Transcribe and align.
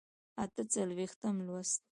اته 0.43 0.61
څلوېښتم 0.73 1.35
لوست 1.47 1.81